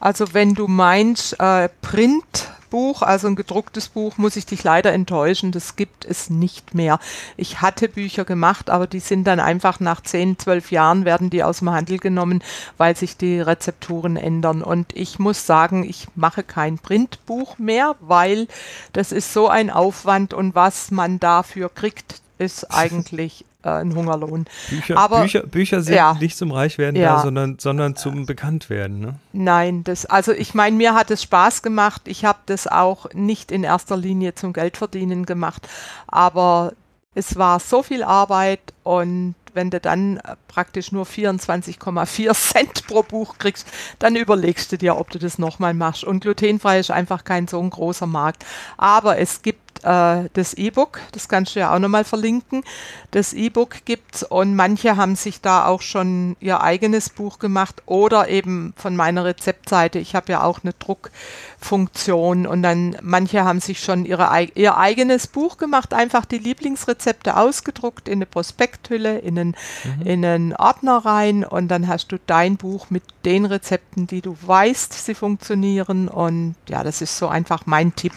Also 0.00 0.34
wenn 0.34 0.54
du 0.54 0.66
meinst 0.66 1.38
äh, 1.38 1.68
Printbuch, 1.82 3.02
also 3.02 3.28
ein 3.28 3.36
gedrucktes 3.36 3.90
Buch, 3.90 4.16
muss 4.16 4.34
ich 4.34 4.46
dich 4.46 4.64
leider 4.64 4.92
enttäuschen, 4.92 5.52
das 5.52 5.76
gibt 5.76 6.04
es 6.04 6.30
nicht 6.30 6.74
mehr. 6.74 6.98
Ich 7.36 7.60
hatte 7.60 7.88
Bücher 7.88 8.24
gemacht, 8.24 8.70
aber 8.70 8.86
die 8.86 8.98
sind 8.98 9.24
dann 9.24 9.38
einfach 9.38 9.78
nach 9.78 10.00
10, 10.00 10.38
12 10.38 10.72
Jahren 10.72 11.04
werden 11.04 11.30
die 11.30 11.44
aus 11.44 11.58
dem 11.58 11.70
Handel 11.70 11.98
genommen, 11.98 12.42
weil 12.76 12.96
sich 12.96 13.16
die 13.16 13.40
Rezepturen 13.40 14.16
ändern. 14.16 14.62
Und 14.62 14.96
ich 14.96 15.18
muss 15.18 15.46
sagen, 15.46 15.84
ich 15.88 16.08
mache 16.16 16.42
kein 16.42 16.78
Printbuch 16.78 17.58
mehr, 17.58 17.94
weil 18.00 18.48
das 18.94 19.12
ist 19.12 19.32
so 19.32 19.48
ein 19.48 19.70
Aufwand 19.70 20.34
und 20.34 20.54
was 20.56 20.90
man 20.90 21.20
dafür 21.20 21.68
kriegt, 21.68 22.22
ist 22.38 22.64
eigentlich 22.74 23.44
äh, 23.62 23.68
ein 23.68 23.94
Hungerlohn. 23.94 24.46
Bücher, 24.68 24.96
Aber, 24.96 25.22
Bücher, 25.22 25.46
Bücher 25.46 25.82
sind 25.82 25.94
ja, 25.94 26.14
nicht 26.14 26.36
zum 26.36 26.52
Reichwerden 26.52 27.00
ja. 27.00 27.16
da, 27.16 27.22
sondern, 27.22 27.58
sondern 27.58 27.96
zum 27.96 28.26
Bekanntwerden. 28.26 29.00
Ne? 29.00 29.14
Nein, 29.32 29.84
das, 29.84 30.06
also 30.06 30.32
ich 30.32 30.54
meine, 30.54 30.76
mir 30.76 30.94
hat 30.94 31.10
es 31.10 31.22
Spaß 31.22 31.62
gemacht. 31.62 32.02
Ich 32.06 32.24
habe 32.24 32.38
das 32.46 32.66
auch 32.66 33.12
nicht 33.12 33.52
in 33.52 33.64
erster 33.64 33.96
Linie 33.96 34.34
zum 34.34 34.52
Geldverdienen 34.52 35.26
gemacht. 35.26 35.68
Aber 36.06 36.72
es 37.14 37.36
war 37.36 37.60
so 37.60 37.82
viel 37.82 38.02
Arbeit 38.02 38.60
und 38.82 39.34
wenn 39.54 39.70
du 39.70 39.80
dann 39.80 40.20
praktisch 40.48 40.92
nur 40.92 41.04
24,4 41.04 42.34
Cent 42.34 42.86
pro 42.86 43.02
Buch 43.02 43.36
kriegst, 43.38 43.66
dann 43.98 44.16
überlegst 44.16 44.72
du 44.72 44.78
dir, 44.78 44.96
ob 44.96 45.10
du 45.10 45.18
das 45.18 45.38
nochmal 45.38 45.74
machst. 45.74 46.04
Und 46.04 46.20
glutenfrei 46.20 46.78
ist 46.78 46.90
einfach 46.90 47.24
kein 47.24 47.48
so 47.48 47.60
ein 47.60 47.70
großer 47.70 48.06
Markt. 48.06 48.44
Aber 48.76 49.18
es 49.18 49.42
gibt 49.42 49.59
äh, 49.82 50.28
das 50.32 50.54
E-Book, 50.54 51.00
das 51.12 51.28
kannst 51.28 51.54
du 51.54 51.60
ja 51.60 51.74
auch 51.74 51.78
nochmal 51.78 52.04
verlinken. 52.04 52.62
Das 53.10 53.32
E-Book 53.32 53.84
gibt's 53.84 54.22
und 54.22 54.54
manche 54.54 54.96
haben 54.96 55.16
sich 55.16 55.40
da 55.40 55.66
auch 55.66 55.82
schon 55.82 56.36
ihr 56.40 56.60
eigenes 56.60 57.10
Buch 57.10 57.38
gemacht 57.38 57.82
oder 57.86 58.28
eben 58.28 58.72
von 58.76 58.96
meiner 58.96 59.24
Rezeptseite. 59.24 59.98
Ich 59.98 60.14
habe 60.14 60.32
ja 60.32 60.42
auch 60.42 60.60
eine 60.62 60.72
Druckfunktion 60.74 62.46
und 62.46 62.62
dann 62.62 62.96
manche 63.02 63.44
haben 63.44 63.60
sich 63.60 63.80
schon 63.80 64.04
ihre, 64.04 64.28
ihr 64.54 64.76
eigenes 64.76 65.26
Buch 65.26 65.56
gemacht, 65.56 65.94
einfach 65.94 66.24
die 66.24 66.38
Lieblingsrezepte 66.38 67.36
ausgedruckt 67.36 68.08
in 68.08 68.14
eine 68.14 68.26
Prospekthülle, 68.26 69.18
in 69.18 69.38
einen, 69.38 69.56
mhm. 69.84 70.06
in 70.06 70.24
einen 70.24 70.56
Ordner 70.56 70.98
rein 70.98 71.44
und 71.44 71.68
dann 71.68 71.88
hast 71.88 72.12
du 72.12 72.18
dein 72.26 72.56
Buch 72.56 72.90
mit 72.90 73.02
den 73.24 73.44
Rezepten, 73.44 74.06
die 74.06 74.20
du 74.20 74.36
weißt, 74.40 74.92
sie 74.92 75.14
funktionieren 75.14 76.08
und 76.08 76.54
ja, 76.68 76.82
das 76.84 77.02
ist 77.02 77.18
so 77.18 77.28
einfach 77.28 77.66
mein 77.66 77.94
Tipp. 77.94 78.12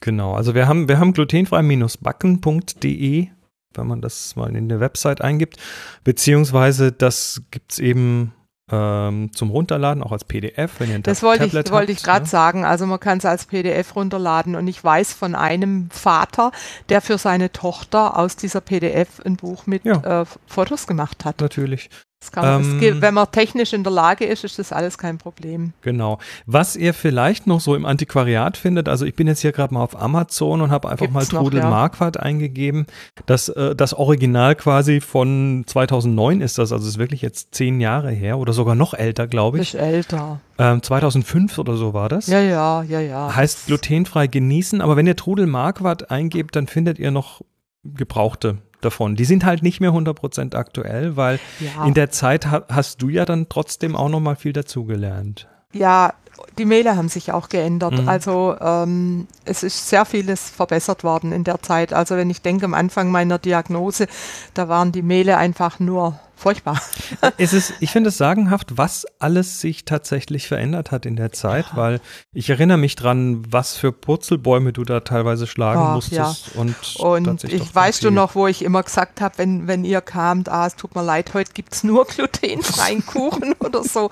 Genau, 0.00 0.34
also 0.34 0.54
wir 0.54 0.68
haben, 0.68 0.88
wir 0.88 0.98
haben 0.98 1.12
glutenfrei-backen.de, 1.12 3.28
wenn 3.74 3.86
man 3.86 4.00
das 4.00 4.36
mal 4.36 4.54
in 4.54 4.68
der 4.68 4.80
Website 4.80 5.20
eingibt, 5.20 5.56
beziehungsweise 6.04 6.92
das 6.92 7.42
gibt 7.50 7.72
es 7.72 7.78
eben 7.78 8.32
ähm, 8.70 9.30
zum 9.34 9.50
Runterladen, 9.50 10.02
auch 10.02 10.12
als 10.12 10.24
PDF. 10.24 10.72
Wenn 10.78 10.90
ihr 10.90 10.96
ein 10.96 11.02
das 11.02 11.22
wollte 11.22 11.44
Tablet 11.44 11.66
ich, 11.66 11.72
wollte 11.72 11.92
ich 11.92 12.02
gerade 12.02 12.24
ne? 12.24 12.28
sagen. 12.28 12.64
Also 12.64 12.86
man 12.86 13.00
kann 13.00 13.18
es 13.18 13.24
als 13.24 13.46
PDF 13.46 13.96
runterladen 13.96 14.54
und 14.54 14.68
ich 14.68 14.82
weiß 14.82 15.12
von 15.12 15.34
einem 15.34 15.90
Vater, 15.90 16.52
der 16.88 17.00
für 17.00 17.18
seine 17.18 17.52
Tochter 17.52 18.18
aus 18.18 18.36
dieser 18.36 18.60
PDF 18.60 19.20
ein 19.24 19.36
Buch 19.36 19.66
mit 19.66 19.84
Ja. 19.84 20.22
äh, 20.22 20.26
Fotos 20.46 20.86
gemacht 20.86 21.24
hat. 21.24 21.40
Natürlich. 21.40 21.90
Kann 22.30 22.62
Ähm, 22.62 22.80
geht, 22.80 23.00
wenn 23.00 23.14
man 23.14 23.30
technisch 23.32 23.72
in 23.72 23.82
der 23.82 23.92
Lage 23.92 24.24
ist, 24.24 24.44
ist 24.44 24.58
das 24.58 24.72
alles 24.72 24.98
kein 24.98 25.18
Problem. 25.18 25.72
Genau. 25.82 26.18
Was 26.46 26.76
ihr 26.76 26.94
vielleicht 26.94 27.46
noch 27.46 27.60
so 27.60 27.74
im 27.74 27.84
Antiquariat 27.84 28.56
findet, 28.56 28.88
also 28.88 29.04
ich 29.04 29.14
bin 29.14 29.26
jetzt 29.26 29.40
hier 29.40 29.52
gerade 29.52 29.74
mal 29.74 29.82
auf 29.82 30.00
Amazon 30.00 30.60
und 30.60 30.70
habe 30.70 30.88
einfach 30.88 31.06
Gibt's 31.06 31.32
mal 31.32 31.36
noch, 31.36 31.44
Trudel 31.44 31.60
ja. 31.60 31.70
Marquardt 31.70 32.18
eingegeben. 32.20 32.86
Das, 33.26 33.48
äh, 33.48 33.74
das 33.74 33.94
Original 33.94 34.54
quasi 34.54 35.00
von 35.00 35.64
2009 35.66 36.40
ist 36.40 36.58
das, 36.58 36.72
also 36.72 36.86
ist 36.86 36.98
wirklich 36.98 37.22
jetzt 37.22 37.54
zehn 37.54 37.80
Jahre 37.80 38.10
her 38.10 38.38
oder 38.38 38.52
sogar 38.52 38.74
noch 38.74 38.94
älter, 38.94 39.26
glaube 39.26 39.58
ich. 39.58 39.74
ist 39.74 39.80
älter. 39.80 40.40
Ähm, 40.58 40.82
2005 40.82 41.58
oder 41.58 41.76
so 41.76 41.94
war 41.94 42.08
das. 42.08 42.26
Ja, 42.26 42.40
ja, 42.40 42.82
ja, 42.82 43.00
ja. 43.00 43.34
Heißt 43.34 43.66
glutenfrei 43.66 44.26
genießen, 44.26 44.80
aber 44.80 44.96
wenn 44.96 45.06
ihr 45.06 45.16
Trudel 45.16 45.46
Marquardt 45.46 46.10
eingebt, 46.10 46.54
dann 46.54 46.66
findet 46.66 46.98
ihr 46.98 47.10
noch 47.10 47.40
gebrauchte 47.84 48.58
davon. 48.84 49.16
Die 49.16 49.24
sind 49.24 49.44
halt 49.44 49.62
nicht 49.62 49.80
mehr 49.80 49.92
100% 49.92 50.54
aktuell, 50.54 51.16
weil 51.16 51.38
ja. 51.60 51.84
in 51.86 51.94
der 51.94 52.10
Zeit 52.10 52.46
ha 52.46 52.64
hast 52.68 53.02
du 53.02 53.08
ja 53.08 53.24
dann 53.24 53.48
trotzdem 53.48 53.96
auch 53.96 54.08
noch 54.08 54.20
mal 54.20 54.36
viel 54.36 54.52
dazugelernt. 54.52 55.48
Ja, 55.72 56.12
die 56.58 56.64
Mehle 56.64 56.96
haben 56.96 57.08
sich 57.08 57.32
auch 57.32 57.48
geändert. 57.48 58.02
Mhm. 58.02 58.08
Also 58.08 58.56
ähm, 58.60 59.26
es 59.44 59.62
ist 59.62 59.88
sehr 59.88 60.04
vieles 60.04 60.50
verbessert 60.50 61.04
worden 61.04 61.32
in 61.32 61.44
der 61.44 61.62
Zeit. 61.62 61.92
Also 61.92 62.16
wenn 62.16 62.30
ich 62.30 62.42
denke, 62.42 62.64
am 62.64 62.74
Anfang 62.74 63.10
meiner 63.10 63.38
Diagnose, 63.38 64.06
da 64.54 64.68
waren 64.68 64.92
die 64.92 65.02
Mehle 65.02 65.36
einfach 65.36 65.78
nur 65.78 66.18
furchtbar. 66.42 66.80
es 67.38 67.52
ist, 67.52 67.74
ich 67.80 67.90
finde 67.90 68.08
es 68.08 68.18
sagenhaft, 68.18 68.76
was 68.76 69.06
alles 69.18 69.60
sich 69.60 69.84
tatsächlich 69.84 70.48
verändert 70.48 70.90
hat 70.90 71.06
in 71.06 71.16
der 71.16 71.32
Zeit, 71.32 71.76
weil 71.76 72.00
ich 72.32 72.50
erinnere 72.50 72.78
mich 72.78 72.96
dran, 72.96 73.44
was 73.48 73.76
für 73.76 73.92
Purzelbäume 73.92 74.72
du 74.72 74.84
da 74.84 75.00
teilweise 75.00 75.46
schlagen 75.46 75.80
Ach, 75.82 75.94
musstest. 75.94 76.54
Und, 76.56 76.74
Und 76.98 77.26
doch 77.26 77.44
ich 77.44 77.74
weißt 77.74 78.04
du 78.04 78.10
noch, 78.10 78.34
wo 78.34 78.46
ich 78.46 78.62
immer 78.62 78.82
gesagt 78.82 79.20
habe, 79.20 79.38
wenn, 79.38 79.68
wenn 79.68 79.84
ihr 79.84 80.00
kamt, 80.00 80.48
ah, 80.48 80.66
es 80.66 80.76
tut 80.76 80.94
mir 80.94 81.02
leid, 81.02 81.32
heute 81.32 81.52
gibt's 81.52 81.84
nur 81.84 82.04
glutenfreien 82.06 83.06
Kuchen 83.06 83.54
oder 83.60 83.84
so. 83.84 84.10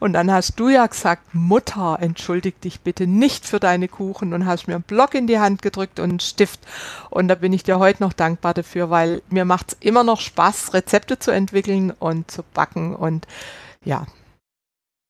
Und 0.00 0.12
dann 0.12 0.32
hast 0.32 0.58
du 0.58 0.68
ja 0.68 0.86
gesagt, 0.86 1.34
Mutter, 1.34 1.98
entschuldig 2.00 2.60
dich 2.60 2.80
bitte 2.80 3.06
nicht 3.06 3.46
für 3.46 3.60
deine 3.60 3.88
Kuchen 3.88 4.34
und 4.34 4.46
hast 4.46 4.66
mir 4.66 4.74
einen 4.74 4.82
Block 4.82 5.14
in 5.14 5.26
die 5.26 5.38
Hand 5.38 5.62
gedrückt 5.62 6.00
und 6.00 6.10
einen 6.10 6.20
Stift. 6.20 6.60
Und 7.10 7.28
da 7.28 7.36
bin 7.36 7.52
ich 7.52 7.62
dir 7.62 7.78
heute 7.78 8.02
noch 8.02 8.12
dankbar 8.12 8.54
dafür, 8.54 8.90
weil 8.90 9.22
mir 9.30 9.44
macht's 9.44 9.76
immer 9.80 10.02
noch 10.02 10.20
Spaß, 10.20 10.74
Rezepte 10.74 11.18
zu 11.18 11.30
entwickeln 11.30 11.67
und 11.98 12.30
zu 12.30 12.42
backen 12.54 12.94
und 12.94 13.26
ja. 13.84 14.06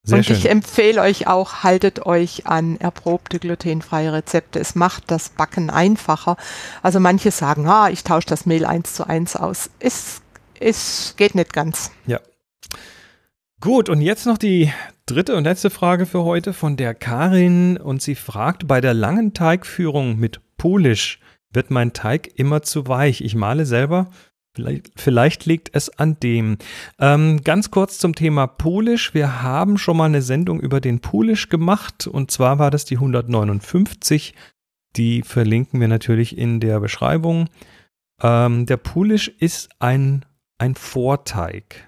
Sehr 0.04 0.18
und 0.18 0.24
schön. 0.24 0.36
ich 0.36 0.48
empfehle 0.48 1.00
euch 1.00 1.26
auch, 1.26 1.62
haltet 1.62 2.06
euch 2.06 2.46
an 2.46 2.76
erprobte 2.78 3.38
glutenfreie 3.38 4.12
Rezepte. 4.12 4.58
Es 4.58 4.74
macht 4.74 5.10
das 5.10 5.28
Backen 5.28 5.70
einfacher. 5.70 6.36
Also 6.82 7.00
manche 7.00 7.30
sagen, 7.30 7.68
ah, 7.68 7.90
ich 7.90 8.04
tausche 8.04 8.28
das 8.28 8.46
Mehl 8.46 8.64
eins 8.64 8.94
zu 8.94 9.06
eins 9.06 9.36
aus. 9.36 9.70
Es, 9.80 10.22
es 10.58 11.14
geht 11.16 11.34
nicht 11.34 11.52
ganz. 11.52 11.90
Gut, 13.60 13.88
und 13.88 14.00
jetzt 14.00 14.24
noch 14.24 14.38
die 14.38 14.72
dritte 15.04 15.34
und 15.34 15.44
letzte 15.44 15.68
Frage 15.68 16.06
für 16.06 16.22
heute 16.22 16.52
von 16.52 16.76
der 16.76 16.94
Karin. 16.94 17.76
Und 17.76 18.00
sie 18.00 18.14
fragt, 18.14 18.68
bei 18.68 18.80
der 18.80 18.94
langen 18.94 19.34
Teigführung 19.34 20.16
mit 20.16 20.40
Polish 20.56 21.18
wird 21.52 21.70
mein 21.70 21.92
Teig 21.92 22.38
immer 22.38 22.62
zu 22.62 22.86
weich. 22.86 23.20
Ich 23.20 23.34
male 23.34 23.66
selber. 23.66 24.10
Vielleicht, 24.96 25.46
liegt 25.46 25.70
es 25.72 25.88
an 25.98 26.18
dem. 26.20 26.58
Ähm, 26.98 27.42
ganz 27.44 27.70
kurz 27.70 27.98
zum 27.98 28.14
Thema 28.14 28.46
Polish. 28.46 29.14
Wir 29.14 29.42
haben 29.42 29.78
schon 29.78 29.96
mal 29.96 30.06
eine 30.06 30.22
Sendung 30.22 30.58
über 30.60 30.80
den 30.80 31.00
Polish 31.00 31.48
gemacht. 31.48 32.06
Und 32.06 32.30
zwar 32.30 32.58
war 32.58 32.70
das 32.70 32.84
die 32.84 32.96
159. 32.96 34.34
Die 34.96 35.22
verlinken 35.22 35.80
wir 35.80 35.88
natürlich 35.88 36.36
in 36.36 36.60
der 36.60 36.80
Beschreibung. 36.80 37.48
Ähm, 38.20 38.66
der 38.66 38.78
Polish 38.78 39.28
ist 39.28 39.68
ein, 39.78 40.24
ein 40.58 40.74
Vorteig. 40.74 41.86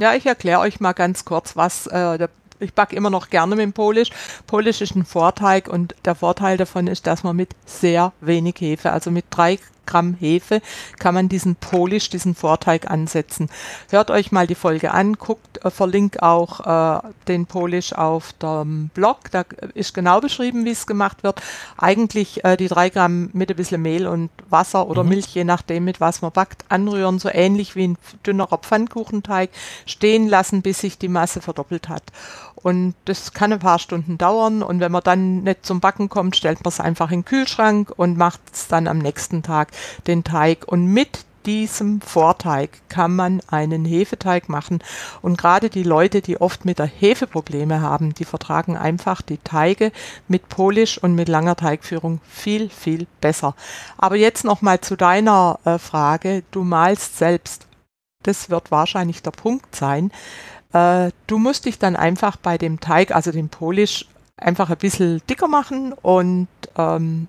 Ja, 0.00 0.14
ich 0.14 0.26
erkläre 0.26 0.60
euch 0.60 0.80
mal 0.80 0.92
ganz 0.92 1.24
kurz, 1.24 1.56
was 1.56 1.86
äh, 1.86 2.18
der 2.18 2.30
ich 2.58 2.74
backe 2.74 2.96
immer 2.96 3.10
noch 3.10 3.28
gerne 3.30 3.54
mit 3.54 3.62
dem 3.62 3.72
Polish. 3.72 4.10
Polish 4.46 4.80
ist 4.80 4.94
ein 4.94 5.04
Vorteig 5.04 5.68
und 5.68 5.94
der 6.04 6.14
Vorteil 6.14 6.56
davon 6.56 6.86
ist, 6.86 7.06
dass 7.06 7.22
man 7.22 7.36
mit 7.36 7.50
sehr 7.66 8.12
wenig 8.20 8.56
Hefe, 8.60 8.92
also 8.92 9.10
mit 9.10 9.26
drei 9.30 9.58
Gramm 9.86 10.14
Hefe, 10.14 10.60
kann 10.98 11.14
man 11.14 11.28
diesen 11.28 11.56
Polish, 11.56 12.10
diesen 12.10 12.34
Vorteig 12.34 12.90
ansetzen. 12.90 13.48
Hört 13.88 14.10
euch 14.10 14.32
mal 14.32 14.46
die 14.46 14.54
Folge 14.54 14.92
an, 14.92 15.14
guckt, 15.14 15.64
äh, 15.64 15.70
verlinkt 15.70 16.22
auch 16.22 16.60
äh, 16.66 17.00
den 17.28 17.46
Polish 17.46 17.92
auf 17.94 18.34
dem 18.34 18.90
Blog. 18.92 19.30
Da 19.30 19.44
ist 19.74 19.94
genau 19.94 20.20
beschrieben, 20.20 20.64
wie 20.64 20.70
es 20.70 20.86
gemacht 20.86 21.22
wird. 21.22 21.40
Eigentlich 21.78 22.44
äh, 22.44 22.56
die 22.56 22.68
drei 22.68 22.90
Gramm 22.90 23.30
mit 23.32 23.50
ein 23.50 23.56
bisschen 23.56 23.80
Mehl 23.80 24.06
und 24.06 24.30
Wasser 24.50 24.86
oder 24.88 25.02
Mhm. 25.04 25.08
Milch, 25.10 25.26
je 25.28 25.44
nachdem, 25.44 25.84
mit 25.84 26.00
was 26.00 26.20
man 26.22 26.32
backt, 26.32 26.64
anrühren, 26.68 27.18
so 27.18 27.28
ähnlich 27.32 27.76
wie 27.76 27.88
ein 27.88 27.98
dünnerer 28.26 28.58
Pfannkuchenteig, 28.58 29.50
stehen 29.86 30.28
lassen, 30.28 30.62
bis 30.62 30.80
sich 30.80 30.98
die 30.98 31.08
Masse 31.08 31.40
verdoppelt 31.40 31.88
hat. 31.88 32.02
Und 32.56 32.94
das 33.04 33.32
kann 33.32 33.52
ein 33.52 33.60
paar 33.60 33.78
Stunden 33.78 34.18
dauern. 34.18 34.62
Und 34.62 34.80
wenn 34.80 34.90
man 34.90 35.02
dann 35.04 35.44
nicht 35.44 35.64
zum 35.64 35.80
Backen 35.80 36.08
kommt, 36.08 36.34
stellt 36.36 36.64
man 36.64 36.70
es 36.70 36.80
einfach 36.80 37.10
in 37.12 37.20
den 37.20 37.24
Kühlschrank 37.24 37.92
und 37.96 38.16
macht 38.16 38.40
es 38.52 38.66
dann 38.66 38.88
am 38.88 38.98
nächsten 38.98 39.42
Tag 39.42 39.68
den 40.06 40.24
Teig. 40.24 40.66
Und 40.66 40.86
mit 40.86 41.26
diesem 41.46 42.00
Vorteig 42.00 42.70
kann 42.88 43.14
man 43.14 43.40
einen 43.48 43.84
Hefeteig 43.84 44.48
machen. 44.48 44.82
Und 45.22 45.38
gerade 45.38 45.70
die 45.70 45.84
Leute, 45.84 46.20
die 46.20 46.40
oft 46.40 46.64
mit 46.64 46.78
der 46.78 46.86
Hefe 46.86 47.26
Probleme 47.26 47.80
haben, 47.80 48.14
die 48.14 48.24
vertragen 48.24 48.76
einfach 48.76 49.22
die 49.22 49.38
Teige 49.38 49.92
mit 50.28 50.48
Polish 50.48 50.98
und 50.98 51.14
mit 51.14 51.28
langer 51.28 51.56
Teigführung 51.56 52.20
viel, 52.28 52.68
viel 52.68 53.06
besser. 53.20 53.54
Aber 53.96 54.16
jetzt 54.16 54.44
nochmal 54.44 54.80
zu 54.80 54.96
deiner 54.96 55.58
äh, 55.64 55.78
Frage. 55.78 56.42
Du 56.50 56.64
malst 56.64 57.16
selbst. 57.16 57.66
Das 58.22 58.50
wird 58.50 58.70
wahrscheinlich 58.72 59.22
der 59.22 59.30
Punkt 59.30 59.76
sein. 59.76 60.10
Äh, 60.72 61.10
du 61.28 61.38
musst 61.38 61.64
dich 61.64 61.78
dann 61.78 61.94
einfach 61.94 62.36
bei 62.36 62.58
dem 62.58 62.80
Teig, 62.80 63.14
also 63.14 63.30
dem 63.30 63.48
Polish, 63.48 64.06
einfach 64.36 64.68
ein 64.68 64.76
bisschen 64.76 65.22
dicker 65.30 65.48
machen 65.48 65.92
und 65.92 66.48
ähm, 66.76 67.28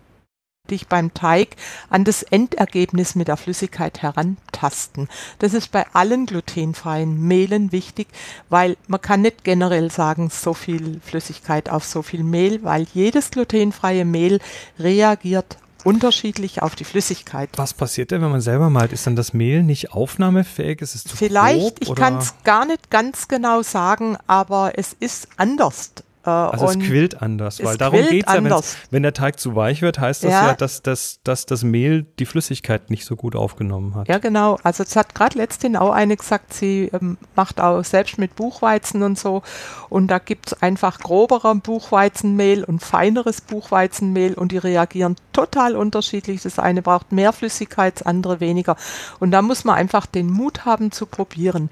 dich 0.67 0.87
beim 0.87 1.13
Teig 1.13 1.55
an 1.89 2.03
das 2.03 2.23
Endergebnis 2.23 3.15
mit 3.15 3.27
der 3.27 3.37
Flüssigkeit 3.37 4.01
herantasten. 4.01 5.09
Das 5.39 5.53
ist 5.53 5.71
bei 5.71 5.85
allen 5.93 6.25
glutenfreien 6.25 7.19
Mehlen 7.21 7.71
wichtig, 7.71 8.07
weil 8.49 8.77
man 8.87 9.01
kann 9.01 9.21
nicht 9.21 9.43
generell 9.43 9.91
sagen, 9.91 10.29
so 10.29 10.53
viel 10.53 10.99
Flüssigkeit 11.03 11.69
auf 11.69 11.83
so 11.83 12.01
viel 12.01 12.23
Mehl, 12.23 12.63
weil 12.63 12.87
jedes 12.93 13.31
glutenfreie 13.31 14.05
Mehl 14.05 14.39
reagiert 14.79 15.57
unterschiedlich 15.83 16.61
auf 16.61 16.75
die 16.75 16.83
Flüssigkeit. 16.83 17.49
Was 17.55 17.73
passiert 17.73 18.11
denn, 18.11 18.21
wenn 18.21 18.31
man 18.31 18.41
selber 18.41 18.69
malt? 18.69 18.91
Ist 18.91 19.07
dann 19.07 19.15
das 19.15 19.33
Mehl 19.33 19.63
nicht 19.63 19.93
aufnahmefähig? 19.93 20.81
Ist 20.81 20.95
es 20.95 21.03
zu 21.05 21.15
Vielleicht, 21.15 21.59
grob, 21.59 21.77
ich 21.79 21.95
kann 21.95 22.17
es 22.17 22.33
gar 22.43 22.65
nicht 22.65 22.89
ganz 22.89 23.27
genau 23.29 23.61
sagen, 23.61 24.17
aber 24.27 24.73
es 24.75 24.93
ist 24.99 25.29
anders. 25.37 25.91
Äh, 26.27 26.29
Also 26.29 26.65
es 26.67 26.79
quillt 26.79 27.21
anders, 27.21 27.63
weil 27.63 27.77
darum 27.77 28.01
geht 28.01 28.27
es 28.27 28.33
ja, 28.33 28.59
wenn 28.91 29.03
der 29.03 29.13
Teig 29.13 29.39
zu 29.39 29.55
weich 29.55 29.81
wird, 29.81 29.97
heißt 29.97 30.25
das 30.25 30.31
Ja. 30.31 30.47
ja, 30.47 30.53
dass, 30.53 30.81
dass, 30.81 31.21
dass 31.23 31.45
das 31.45 31.63
Mehl 31.63 32.05
die 32.19 32.25
Flüssigkeit 32.25 32.89
nicht 32.89 33.05
so 33.05 33.15
gut 33.15 33.35
aufgenommen 33.35 33.95
hat. 33.95 34.09
Ja, 34.09 34.17
genau. 34.17 34.59
Also 34.63 34.83
es 34.83 34.95
hat 34.97 35.15
gerade 35.15 35.37
letzthin 35.37 35.77
auch 35.77 35.91
eine 35.91 36.17
gesagt, 36.17 36.53
sie 36.53 36.91
ähm, 36.93 37.17
macht 37.35 37.61
auch 37.61 37.81
selbst 37.83 38.17
mit 38.17 38.35
Buchweizen 38.35 39.03
und 39.03 39.17
so. 39.17 39.41
Und 39.87 40.07
da 40.07 40.19
gibt 40.19 40.47
es 40.47 40.61
einfach 40.61 40.99
groberer 40.99 41.55
Buchweizenmehl 41.55 42.65
und 42.65 42.83
feineres 42.83 43.39
Buchweizenmehl 43.39 44.33
und 44.33 44.51
die 44.51 44.57
reagieren 44.57 45.15
total 45.31 45.77
unterschiedlich. 45.77 46.41
Das 46.41 46.59
eine 46.59 46.81
braucht 46.81 47.13
mehr 47.13 47.31
Flüssigkeit, 47.31 48.01
das 48.01 48.05
andere 48.05 48.41
weniger. 48.41 48.75
Und 49.19 49.31
da 49.31 49.41
muss 49.41 49.63
man 49.63 49.75
einfach 49.75 50.05
den 50.05 50.29
Mut 50.29 50.65
haben 50.65 50.91
zu 50.91 51.05
probieren. 51.05 51.69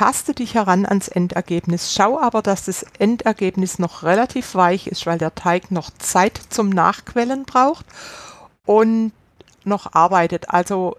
Taste 0.00 0.32
dich 0.32 0.54
heran 0.54 0.86
ans 0.86 1.08
Endergebnis. 1.08 1.92
Schau 1.92 2.18
aber, 2.18 2.40
dass 2.40 2.64
das 2.64 2.86
Endergebnis 2.98 3.78
noch 3.78 4.02
relativ 4.02 4.54
weich 4.54 4.86
ist, 4.86 5.04
weil 5.04 5.18
der 5.18 5.34
Teig 5.34 5.70
noch 5.70 5.90
Zeit 5.90 6.40
zum 6.48 6.70
Nachquellen 6.70 7.44
braucht 7.44 7.84
und 8.64 9.12
noch 9.64 9.92
arbeitet. 9.92 10.48
Also 10.48 10.96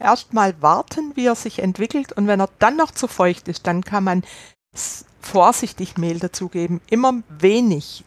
erstmal 0.00 0.60
warten, 0.60 1.12
wie 1.14 1.26
er 1.26 1.36
sich 1.36 1.60
entwickelt 1.60 2.12
und 2.12 2.26
wenn 2.26 2.40
er 2.40 2.48
dann 2.58 2.74
noch 2.74 2.90
zu 2.90 3.06
feucht 3.06 3.46
ist, 3.46 3.68
dann 3.68 3.84
kann 3.84 4.02
man 4.02 4.24
vorsichtig 5.20 5.96
Mehl 5.96 6.18
dazugeben. 6.18 6.80
Immer 6.90 7.22
wenig, 7.28 8.02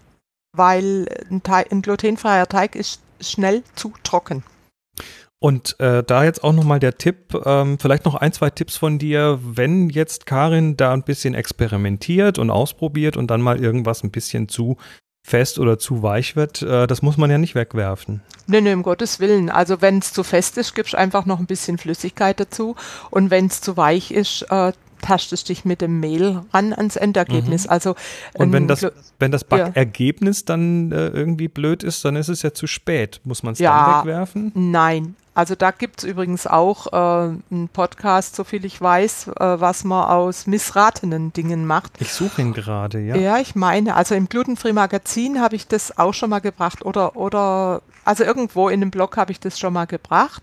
weil 0.52 1.08
ein, 1.32 1.42
Teig, 1.42 1.72
ein 1.72 1.82
glutenfreier 1.82 2.50
Teig 2.50 2.76
ist 2.76 3.00
schnell 3.22 3.64
zu 3.76 3.94
trocken. 4.04 4.44
Und 5.46 5.80
äh, 5.80 6.04
da 6.04 6.24
jetzt 6.24 6.44
auch 6.44 6.54
nochmal 6.54 6.80
der 6.80 6.98
Tipp, 6.98 7.40
ähm, 7.46 7.78
vielleicht 7.78 8.04
noch 8.06 8.16
ein, 8.16 8.34
zwei 8.34 8.50
Tipps 8.50 8.78
von 8.78 8.98
dir, 8.98 9.40
wenn 9.44 9.92
jetzt 9.92 10.26
Karin 10.26 10.76
da 10.76 10.92
ein 10.92 11.04
bisschen 11.04 11.36
experimentiert 11.36 12.40
und 12.40 12.50
ausprobiert 12.50 13.16
und 13.16 13.28
dann 13.28 13.42
mal 13.42 13.62
irgendwas 13.62 14.04
ein 14.04 14.10
bisschen 14.10 14.50
zu 14.50 14.78
fest 15.24 15.60
oder 15.60 15.78
zu 15.78 16.02
weich 16.02 16.36
wird, 16.36 16.64
äh, 16.64 16.88
das 16.88 17.04
muss 17.04 17.18
man 17.18 17.30
ja 17.30 17.38
nicht 17.38 17.54
wegwerfen. 17.54 18.24
Nee, 18.48 18.62
nee, 18.62 18.74
um 18.74 18.82
Gottes 18.82 19.20
Willen. 19.20 19.52
Also 19.52 19.82
wenn 19.82 20.00
es 20.00 20.14
zu 20.14 20.24
fest 20.24 20.58
ist, 20.58 20.74
gibst 20.74 20.96
einfach 20.96 21.28
noch 21.28 21.38
ein 21.38 21.46
bisschen 21.46 21.78
Flüssigkeit 21.78 22.40
dazu. 22.40 22.76
Und 23.12 23.30
wenn 23.30 23.46
es 23.46 23.62
zu 23.62 23.78
weich 23.78 24.10
ist, 24.10 24.48
äh, 24.50 24.72
tastest 25.06 25.50
dich 25.50 25.66
mit 25.66 25.82
dem 25.82 26.00
Mehl 26.00 26.42
ran 26.54 26.74
ans 26.74 26.96
Endergebnis. 26.96 27.66
Mhm. 27.66 27.70
Also 27.70 27.96
Und 28.34 28.52
wenn 28.52 28.64
ähm, 28.64 28.68
das, 28.68 28.86
wenn 29.20 29.32
das 29.32 29.42
ja. 29.42 29.48
Backergebnis 29.66 30.46
dann 30.46 30.92
äh, 30.92 31.08
irgendwie 31.08 31.48
blöd 31.48 31.84
ist, 31.84 32.04
dann 32.06 32.16
ist 32.16 32.30
es 32.30 32.42
ja 32.42 32.54
zu 32.54 32.68
spät. 32.68 33.22
Muss 33.24 33.44
man 33.44 33.54
es 33.54 33.60
Ja. 33.60 33.86
dann 33.86 34.00
wegwerfen? 34.02 34.52
Nein. 34.56 35.16
Also 35.38 35.54
da 35.56 35.72
gibt 35.72 36.00
es 36.00 36.04
übrigens 36.06 36.48
auch 36.48 36.88
äh, 36.94 36.96
einen 36.96 37.70
Podcast, 37.72 38.38
so 38.38 38.46
viel 38.46 38.64
ich 38.64 38.80
weiß, 38.82 39.28
äh, 39.38 39.60
was 39.60 39.84
man 39.84 40.06
aus 40.06 40.48
missratenen 40.48 41.34
Dingen 41.34 41.66
macht. 41.68 41.92
Ich 42.00 42.14
suche 42.14 42.42
ihn 42.42 42.54
gerade, 42.54 43.02
ja. 43.02 43.18
Ja. 43.18 43.38
ich 43.40 43.54
meine, 43.54 43.96
also 43.96 44.16
im 44.16 44.30
Glutenfree 44.30 44.72
Magazin 44.72 45.42
habe 45.42 45.58
ich 45.58 45.68
das 45.68 45.98
auch 45.98 46.14
schon 46.14 46.30
mal 46.30 46.40
gebracht 46.40 46.86
oder, 46.86 47.18
oder 47.18 47.82
also 48.06 48.24
irgendwo 48.24 48.70
in 48.70 48.82
einem 48.82 48.92
Blog 48.92 49.18
habe 49.18 49.34
ich 49.34 49.42
das 49.42 49.60
schon 49.60 49.74
mal 49.74 49.86
gebracht. 49.86 50.42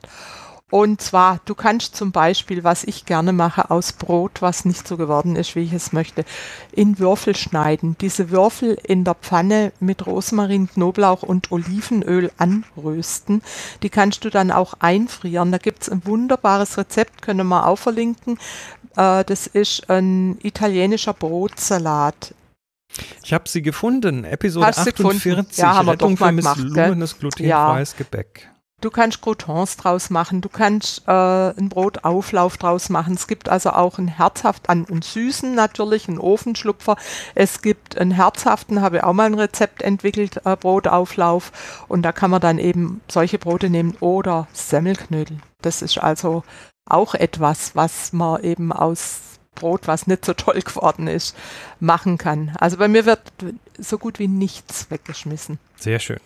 Und 0.72 1.02
zwar, 1.02 1.38
du 1.44 1.54
kannst 1.54 1.96
zum 1.96 2.12
Beispiel, 2.12 2.64
was 2.64 2.82
ich 2.84 3.04
gerne 3.04 3.34
mache, 3.34 3.70
aus 3.70 3.92
Brot, 3.92 4.40
was 4.40 4.64
nicht 4.64 4.88
so 4.88 4.96
geworden 4.96 5.36
ist, 5.36 5.54
wie 5.54 5.64
ich 5.64 5.74
es 5.74 5.92
möchte, 5.92 6.24
in 6.72 6.98
Würfel 6.98 7.36
schneiden. 7.36 7.94
Diese 8.00 8.30
Würfel 8.30 8.78
in 8.82 9.04
der 9.04 9.14
Pfanne 9.16 9.72
mit 9.80 10.06
Rosmarin, 10.06 10.70
Knoblauch 10.70 11.24
und 11.24 11.52
Olivenöl 11.52 12.32
anrösten. 12.38 13.42
Die 13.82 13.90
kannst 13.90 14.24
du 14.24 14.30
dann 14.30 14.50
auch 14.50 14.72
einfrieren. 14.78 15.52
Da 15.52 15.58
gibt 15.58 15.82
es 15.82 15.90
ein 15.90 16.06
wunderbares 16.06 16.78
Rezept, 16.78 17.20
können 17.20 17.48
wir 17.48 17.66
auch 17.66 17.76
verlinken. 17.76 18.38
Äh, 18.96 19.24
das 19.24 19.46
ist 19.46 19.90
ein 19.90 20.38
italienischer 20.42 21.12
Brotsalat. 21.12 22.34
Ich 23.22 23.34
habe 23.34 23.46
sie 23.46 23.60
gefunden. 23.60 24.24
Episode 24.24 24.68
Hast 24.68 24.86
du 24.86 24.90
gefunden? 24.92 25.16
48. 25.18 25.58
Ja, 25.58 25.74
haben 25.74 25.86
wir 25.86 25.92
Rettung 25.92 26.14
doch 26.14 26.20
mal 26.20 26.30
für 26.30 26.36
gemacht, 26.36 27.20
glutenfreies 27.20 27.94
Gebäck. 27.94 28.51
Du 28.82 28.90
kannst 28.90 29.22
Croutons 29.22 29.76
draus 29.76 30.10
machen, 30.10 30.40
du 30.40 30.48
kannst 30.48 31.06
äh, 31.06 31.12
einen 31.12 31.68
Brotauflauf 31.68 32.56
draus 32.56 32.88
machen. 32.88 33.14
Es 33.14 33.28
gibt 33.28 33.48
also 33.48 33.70
auch 33.70 33.96
einen 33.96 34.08
herzhaft, 34.08 34.68
einen, 34.68 34.86
einen 34.88 35.02
süßen 35.02 35.54
natürlich, 35.54 36.08
einen 36.08 36.18
Ofenschlupfer. 36.18 36.96
Es 37.36 37.62
gibt 37.62 37.96
einen 37.96 38.10
herzhaften, 38.10 38.80
habe 38.80 38.96
ich 38.96 39.04
auch 39.04 39.12
mal 39.12 39.26
ein 39.26 39.34
Rezept 39.34 39.82
entwickelt, 39.82 40.44
äh, 40.44 40.56
Brotauflauf. 40.56 41.52
Und 41.86 42.02
da 42.02 42.10
kann 42.10 42.32
man 42.32 42.40
dann 42.40 42.58
eben 42.58 43.00
solche 43.06 43.38
Brote 43.38 43.70
nehmen 43.70 43.96
oder 44.00 44.48
Semmelknödel. 44.52 45.38
Das 45.60 45.80
ist 45.80 45.98
also 45.98 46.42
auch 46.84 47.14
etwas, 47.14 47.76
was 47.76 48.12
man 48.12 48.42
eben 48.42 48.72
aus 48.72 49.20
Brot, 49.54 49.86
was 49.86 50.08
nicht 50.08 50.24
so 50.24 50.34
toll 50.34 50.60
geworden 50.64 51.06
ist, 51.06 51.36
machen 51.78 52.18
kann. 52.18 52.52
Also 52.58 52.78
bei 52.78 52.88
mir 52.88 53.06
wird 53.06 53.20
so 53.78 53.96
gut 53.96 54.18
wie 54.18 54.26
nichts 54.26 54.90
weggeschmissen. 54.90 55.60
Sehr 55.76 56.00
schön. 56.00 56.18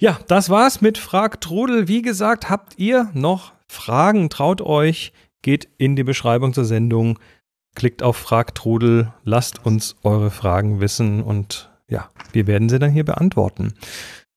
Ja, 0.00 0.20
das 0.28 0.48
war's 0.48 0.80
mit 0.80 0.96
Frag 0.96 1.40
Trudel. 1.40 1.88
Wie 1.88 2.02
gesagt, 2.02 2.48
habt 2.48 2.78
ihr 2.78 3.10
noch 3.14 3.52
Fragen? 3.66 4.30
Traut 4.30 4.60
euch, 4.60 5.12
geht 5.42 5.68
in 5.76 5.96
die 5.96 6.04
Beschreibung 6.04 6.52
zur 6.52 6.64
Sendung, 6.64 7.18
klickt 7.74 8.04
auf 8.04 8.16
Frag 8.16 8.54
Trudel, 8.54 9.12
lasst 9.24 9.66
uns 9.66 9.96
eure 10.04 10.30
Fragen 10.30 10.80
wissen 10.80 11.20
und 11.20 11.70
ja, 11.88 12.10
wir 12.32 12.46
werden 12.46 12.68
sie 12.68 12.78
dann 12.78 12.92
hier 12.92 13.04
beantworten. 13.04 13.74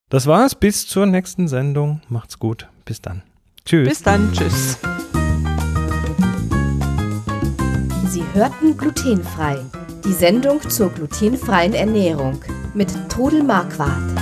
Das 0.09 0.25
war's. 0.25 0.55
Bis 0.55 0.87
zur 0.87 1.05
nächsten 1.05 1.47
Sendung. 1.47 2.01
Macht's 2.09 2.39
gut. 2.39 2.67
Bis 2.83 2.99
dann. 2.99 3.21
Tschüss. 3.63 3.87
Bis 3.87 4.01
dann, 4.01 4.33
tschüss. 4.33 4.79
Sie 8.07 8.23
hörten 8.33 8.75
glutenfrei. 8.75 9.59
Die 10.05 10.13
Sendung 10.13 10.59
zur 10.67 10.89
glutenfreien 10.89 11.75
Ernährung 11.75 12.41
mit 12.73 12.91
Trudel 13.09 13.43
Marquardt. 13.43 14.21